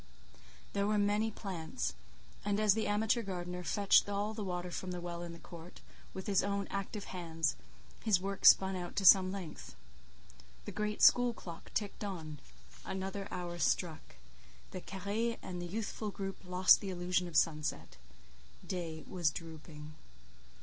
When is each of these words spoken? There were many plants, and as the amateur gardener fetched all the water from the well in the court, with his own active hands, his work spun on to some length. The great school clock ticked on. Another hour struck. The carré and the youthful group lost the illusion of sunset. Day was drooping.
There 0.73 0.87
were 0.87 0.97
many 0.97 1.29
plants, 1.29 1.93
and 2.43 2.59
as 2.59 2.73
the 2.73 2.87
amateur 2.87 3.21
gardener 3.21 3.61
fetched 3.63 4.09
all 4.09 4.33
the 4.33 4.43
water 4.43 4.71
from 4.71 4.89
the 4.89 4.99
well 4.99 5.21
in 5.21 5.31
the 5.31 5.37
court, 5.37 5.79
with 6.11 6.25
his 6.25 6.41
own 6.41 6.67
active 6.71 7.03
hands, 7.03 7.55
his 8.03 8.19
work 8.19 8.43
spun 8.43 8.75
on 8.75 8.95
to 8.95 9.05
some 9.05 9.31
length. 9.31 9.75
The 10.65 10.71
great 10.71 11.03
school 11.03 11.33
clock 11.35 11.71
ticked 11.75 12.03
on. 12.03 12.39
Another 12.83 13.27
hour 13.29 13.59
struck. 13.59 14.15
The 14.71 14.81
carré 14.81 15.37
and 15.43 15.61
the 15.61 15.67
youthful 15.67 16.09
group 16.09 16.37
lost 16.47 16.81
the 16.81 16.89
illusion 16.89 17.27
of 17.27 17.37
sunset. 17.37 17.97
Day 18.65 19.03
was 19.05 19.29
drooping. 19.29 19.93